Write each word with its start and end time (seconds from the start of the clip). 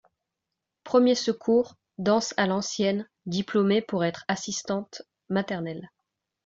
Premiers 0.83 1.13
secours, 1.13 1.75
danses 1.99 2.33
à 2.35 2.47
l’ancienne, 2.47 3.07
diplômée 3.27 3.83
pour 3.83 4.03
être 4.03 4.25
assistante 4.27 5.03
maternelle. 5.29 5.91